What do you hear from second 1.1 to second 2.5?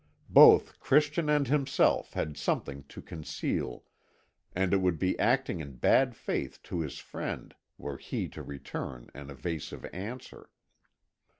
and himself had